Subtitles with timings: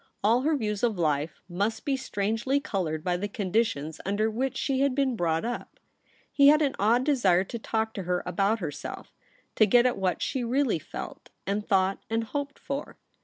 [0.23, 4.79] All her views of life must be strangely coloured by the conditions under which she
[4.79, 5.79] had been brought up.
[6.31, 9.13] He had an odd desire to talk to her about herself—
[9.57, 12.97] to get at what she really felt, and thought, and hoped for.